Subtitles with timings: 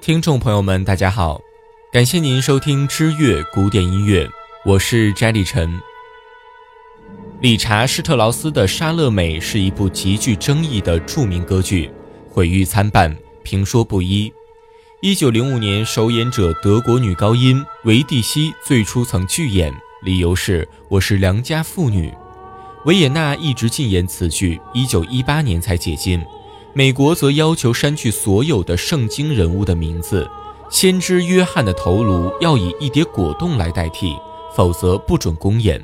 [0.00, 1.42] 听众朋友们，大家好，
[1.92, 4.26] 感谢您收听知乐古典音乐，
[4.64, 5.78] 我是翟立晨。
[7.42, 11.92] 理查施特劳斯的《莎乐美》是一部极具争议的著名歌剧，
[12.30, 14.32] 毁誉参半，评说不一。
[15.02, 19.70] 一九零五年，首演者德国女高音维蒂西最初曾拒演，
[20.02, 22.10] 理由是我是良家妇女。
[22.86, 26.24] 维也纳一直禁演此剧，一九一八年才解禁。
[26.72, 30.28] 美国则要求删去所有的圣经人物的名字，
[30.70, 34.16] 先知约翰的头颅要以一叠果冻来代替，
[34.54, 35.82] 否则不准公演。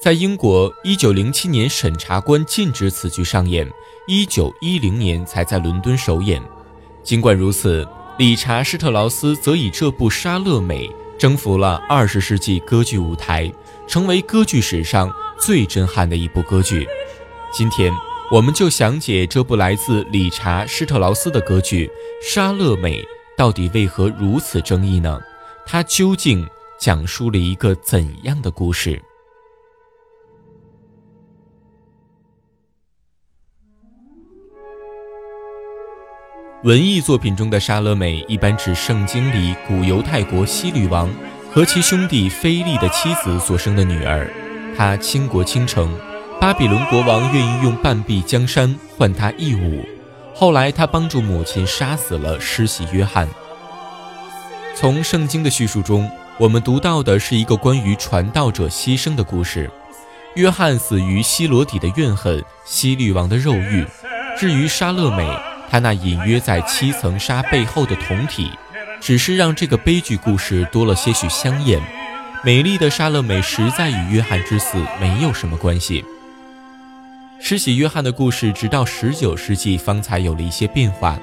[0.00, 3.70] 在英国，1907年审查官禁止此剧上演
[4.08, 6.42] ，1910年才在伦敦首演。
[7.02, 13.52] 尽管如此，理查施特劳斯则以这部《莎乐美》征服了20世纪歌剧舞台，
[13.86, 16.88] 成为歌剧史上最震撼的一部歌剧。
[17.52, 17.92] 今天。
[18.32, 21.86] 我们就详解这部来自理查施特劳斯的歌剧
[22.26, 23.02] 《莎乐美》
[23.36, 25.20] 到底为何如此争议呢？
[25.66, 26.48] 它究竟
[26.80, 28.98] 讲述了一个怎样的故事？
[36.64, 41.06] 文艺作品中的莎乐美一般指圣经里古犹太国希律王
[41.50, 44.26] 和其兄弟菲利的妻子所生的女儿，
[44.74, 45.94] 她倾国倾城。
[46.42, 49.86] 巴比伦国王愿意用半壁江山换他一舞，
[50.34, 53.28] 后来他帮助母亲杀死了施洗约翰。
[54.74, 59.70] 从圣经的叙述中，我们读到的是一个关于传道者牺牲的故事。
[60.34, 63.86] 约翰死于希罗底的怨恨，希律王的肉欲。
[64.36, 65.24] 至于莎乐美，
[65.70, 68.50] 她那隐约在七层纱背后的酮体，
[69.00, 71.80] 只是让这个悲剧故事多了些许香艳。
[72.42, 76.04] 美丽的莎乐美实在与约翰之死没有什么关系。
[77.44, 81.18] 施洗约翰的故事，直到十九世纪方才有了一些变化。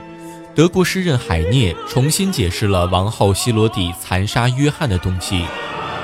[0.54, 5.46] 德国诗人海涅重新解释了王后希罗底残杀约翰的动机。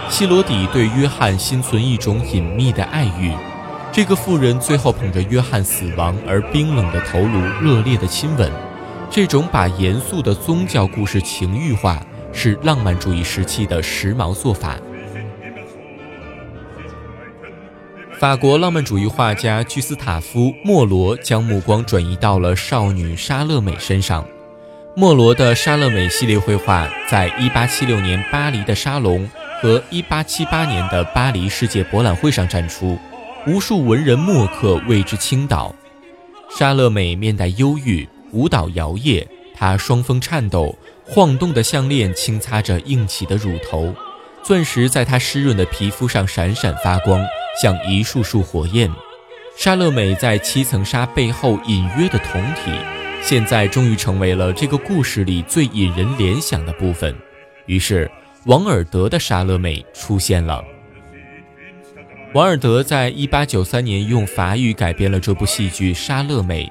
[0.10, 3.34] 希罗底对约翰心存一种隐秘的爱欲，
[3.92, 8.50] 这个妇人最后捧着约翰死亡而冰冷的头颅，热烈的亲吻。
[9.12, 12.02] 这种把严肃的宗教故事情欲化，
[12.32, 14.78] 是浪漫主义时期的时髦做法。
[18.26, 24.28] 法国浪漫主义画家居斯塔夫·莫罗将目光转移到了少女莎乐美身上。
[24.96, 29.30] 莫罗的莎乐美系列绘画在1876年巴黎的沙龙
[29.62, 32.98] 和1878年的巴黎世界博览会上展出，
[33.46, 35.76] 无数文人墨客为之倾倒。
[36.50, 40.76] 莎乐美面带忧郁，舞蹈摇曳，她双峰颤抖，
[41.06, 43.94] 晃动的项链轻擦着硬起的乳头，
[44.44, 47.24] 钻石在她湿润的皮肤上闪闪发光。
[47.62, 48.92] 像一束束火焰，
[49.58, 52.72] 莎乐美在七层纱背后隐约的酮体，
[53.22, 57.16] 现在终于成为了这个故事里最引人联想的部分。
[57.66, 58.10] 于是，
[58.46, 60.64] 王尔德的莎乐美出现了。
[62.34, 66.66] 王尔德在一八九三年用法语改编了这部戏剧《莎乐美》。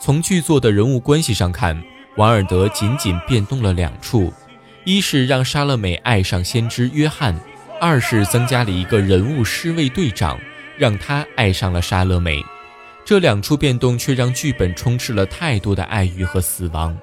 [0.00, 1.82] 从剧作的人物关系上看，
[2.16, 4.32] 王尔德仅仅变动了两处：
[4.84, 7.36] 一是让莎乐美爱上先知约翰。
[7.80, 10.38] 二是增加了一个人物侍卫队长，
[10.76, 12.42] 让他爱上了莎乐美。
[13.04, 16.96] 这两处变动却让剧本充斥了太多的爱欲和死亡。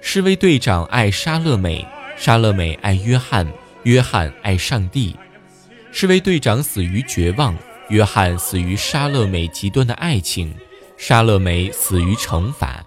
[0.00, 1.86] 侍卫队长爱莎乐美，
[2.16, 3.46] 莎乐美爱约翰，
[3.84, 5.16] 约翰爱上帝。
[5.92, 7.56] 侍卫队长死于绝望，
[7.88, 10.52] 约翰死于莎乐美极端的爱情，
[10.96, 12.84] 莎乐美死于惩罚。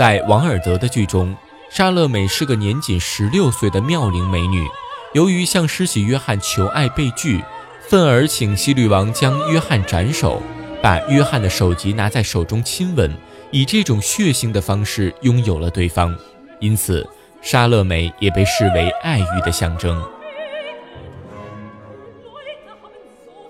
[0.00, 1.36] 在王尔德的剧中，
[1.68, 4.66] 莎乐美是个年仅十六岁的妙龄美女。
[5.12, 7.44] 由于向施洗约翰求爱被拒，
[7.86, 10.42] 愤而请希律王将约翰斩首，
[10.82, 13.14] 把约翰的首级拿在手中亲吻，
[13.50, 16.16] 以这种血腥的方式拥有了对方。
[16.60, 17.06] 因此，
[17.42, 20.02] 莎乐美也被视为爱欲的象征。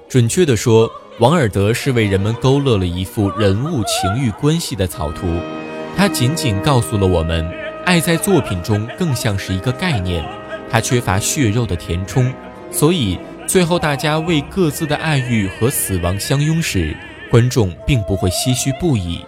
[0.08, 5.28] 准确地说，王尔德是为人们勾勒了一幅人物情欲关系的草图。
[5.96, 7.46] 它仅仅告诉了我们，
[7.84, 10.24] 爱在作品中更像是一个概念，
[10.70, 12.32] 它缺乏血肉的填充，
[12.70, 16.96] 所以最后大家为各自的爱欲和死亡相拥时，
[17.30, 19.24] 观众并不会唏嘘不已。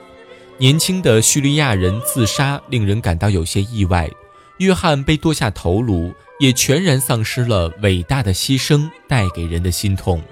[0.57, 4.09] 年轻的叙利亚人自杀令人感到有些意外，
[4.59, 10.23] 约翰被剁下头颅也全然丧失了伟大的牺牲带给人的心痛，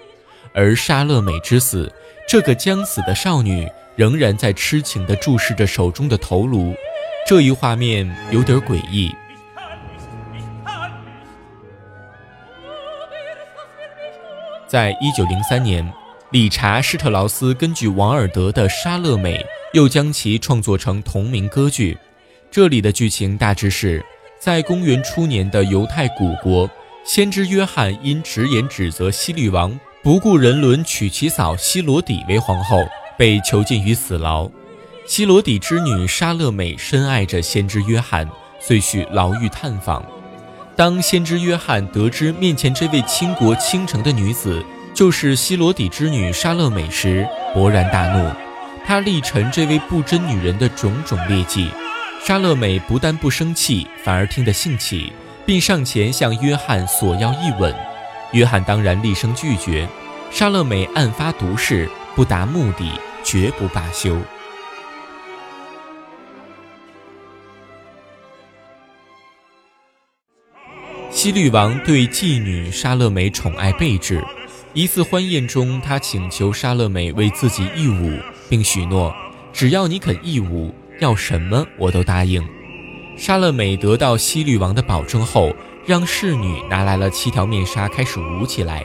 [0.55, 1.93] 而莎乐美之死，
[2.27, 3.69] 这个将死的少女。
[4.01, 6.75] 仍然在痴情地注视着手中的头颅，
[7.27, 9.15] 这一画面有点诡异。
[14.67, 15.87] 在一九零三年，
[16.31, 19.37] 理查施特劳斯根据王尔德的《莎乐美》，
[19.75, 21.99] 又将其创作成同名歌剧。
[22.51, 24.03] 这里的剧情大致是，
[24.39, 26.71] 在公元初年的犹太古国，
[27.05, 32.83] 先知约翰因直言指责希律王不顾人伦娶其嫂希罗底为皇后，
[33.21, 34.51] 被囚禁于死牢。
[35.07, 38.27] 希罗底之女莎乐美深爱着先知约翰，
[38.59, 40.03] 遂去牢狱探访。
[40.75, 44.65] 当先知约翰得知面前这位倾国倾城的女子，
[44.95, 48.33] 就是希罗底之女莎乐美时，勃然大怒。
[48.87, 51.71] 他力陈这位不贞女人的种种劣迹。
[52.25, 55.13] 莎乐美不但不生气，反而听得兴起，
[55.45, 57.75] 并上前向约翰索要一吻。
[58.33, 59.87] 约翰当然厉声拒绝。
[60.31, 62.91] 莎乐美暗发毒誓，不达目的
[63.25, 64.17] 绝不罢休。
[71.11, 74.25] 西律王对妓女莎乐美宠爱备至。
[74.73, 78.17] 一次欢宴中，他请求莎乐美为自己义舞，
[78.49, 79.13] 并许诺，
[79.53, 82.41] 只要你肯义舞，要什么我都答应。
[83.17, 88.85] 莎乐美得到西律王的保证后，让侍女拿来了七条面纱，开始舞起来。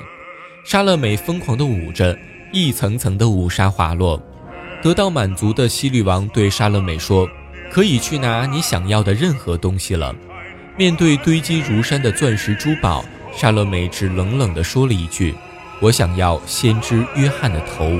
[0.64, 2.18] 莎乐美疯狂地舞着，
[2.52, 4.22] 一层层的舞纱滑落。
[4.82, 7.28] 得到满足的西律王对莎乐美说
[7.72, 10.16] ：“可以去拿你想要的任何东西了。”
[10.78, 13.04] 面对堆积如山的钻石珠宝，
[13.34, 15.34] 莎乐美只冷冷地说了一句。
[15.82, 17.92] 我想要先知约翰的头。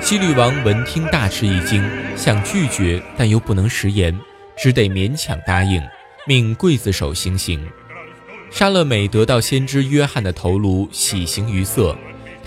[0.00, 1.82] 西律王闻听大吃一惊，
[2.16, 4.18] 想拒绝，但又不能食言，
[4.58, 5.82] 只得勉强答应，
[6.26, 7.64] 命刽子手行刑。
[8.50, 11.96] 莎乐美得到先知约翰的头颅，喜形于色。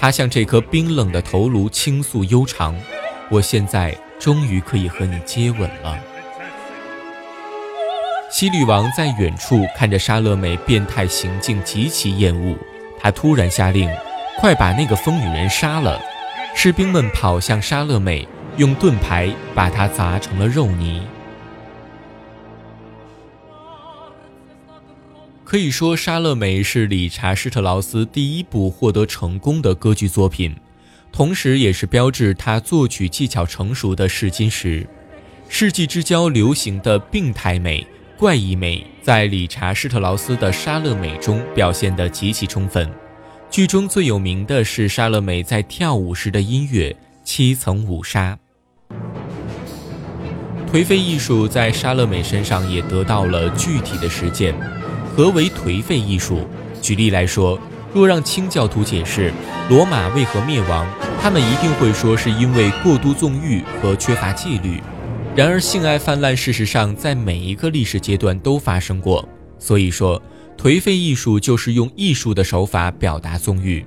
[0.03, 2.75] 他向这颗冰冷的头颅倾诉悠长
[3.31, 5.97] ：“我现在终于可以和你接吻了。”
[8.29, 12.53] 西律王在远处看着莎乐美变态行径，极其厌恶。
[12.99, 13.89] 他突然下令
[14.41, 15.97] ：“快把那个疯女人杀了！”
[16.53, 18.27] 士兵们跑向莎乐美，
[18.57, 21.07] 用盾牌把她砸成了肉泥。
[25.53, 30.55] 可以说，《莎乐美》是理查施特劳斯第一部获得成功的歌剧作品，
[31.11, 34.87] 同时也是标志他作曲技巧成熟的试金石。
[35.47, 37.85] 世纪之交流行的病态美。
[38.17, 42.89] 怪异美在理查施特劳斯的《莎乐美》中表现得极其充分。
[43.51, 48.35] 剧中最有名的是莎乐美在跳舞时的音乐——七层舞纱。
[50.71, 54.55] 颓废艺术在莎乐美身上也得到了具体的实践。
[55.15, 56.39] 何为颓废艺术？
[56.81, 57.59] 举例来说，
[57.93, 59.31] 若让清教徒解释
[59.69, 60.87] 罗马为何灭亡，
[61.21, 64.81] 他们一定会说是因为过度纵欲和缺乏纪律。
[65.35, 69.27] 然而，性爱泛滥，事实上在每一个历史阶段都发生过。
[69.59, 70.19] 所以说，
[70.57, 73.85] 颓废艺术就是用艺术的手法表达纵欲。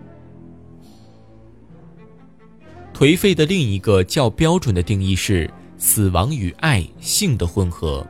[2.95, 8.07] 颓废的另一个较标准的定义是死亡与爱、性的混合。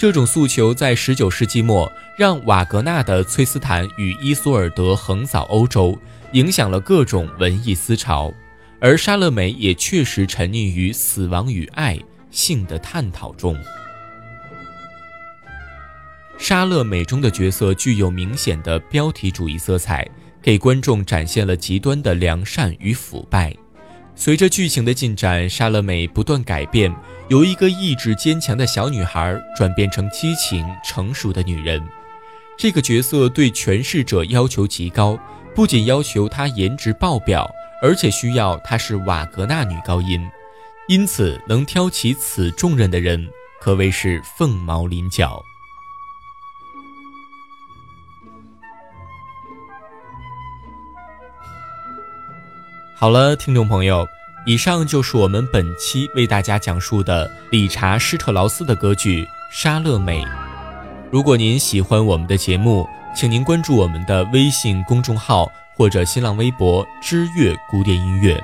[0.00, 5.94] 这种诉求在19世纪末让瓦格纳的《崔斯坦与伊索尔德》横扫欧洲，
[6.32, 8.32] 影响了各种文艺思潮。
[8.80, 11.98] 而莎乐美也确实沉溺于死亡与爱。
[12.30, 13.54] 性的探讨中，
[16.38, 20.08] 莎乐美中的角色具有明显的标题主义色彩，
[20.40, 23.54] 给观众展现了极端的良善与腐败。
[24.20, 26.94] 随着剧情的进展，莎乐美不断改变，
[27.28, 31.82] 由一个意志坚强的小女孩转变成激情成熟的女人。
[32.58, 35.18] 这个角色对诠释者要求极高，
[35.54, 37.50] 不仅要求她颜值爆表，
[37.80, 40.20] 而且需要她是瓦格纳女高音。
[40.86, 43.26] 因此，能挑起此重任的人
[43.58, 45.42] 可谓是凤毛麟角。
[53.00, 54.06] 好了，听众朋友，
[54.44, 60.22] 以上就是我们本期为大家讲述的理查施特劳斯的歌剧《莎乐美》。
[61.10, 68.38] 如果您喜欢我们的节目，请您关注我们的微信公众号或者新浪微博“知乐古典音乐”。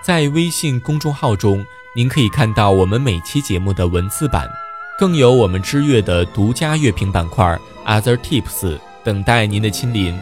[0.00, 1.66] 在微信公众号中。
[1.96, 4.48] 您可以看到我们每期节目的文字版，
[4.96, 10.16] 更有我们知乐的独家乐评板块 Other Tips 等待您的亲临。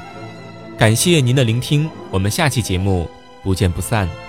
[0.78, 3.10] 感谢您的聆听，我们下期节目
[3.46, 4.25] 不见不散。